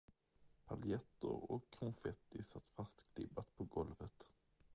Paljetter 0.65 1.51
och 1.51 1.63
konfetti 1.79 2.43
satt 2.43 2.67
fastklibbat 2.75 3.55
på 3.57 3.63
golvet. 3.63 4.29